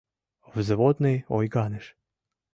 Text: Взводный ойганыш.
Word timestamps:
Взводный 0.55 1.17
ойганыш. 1.35 1.85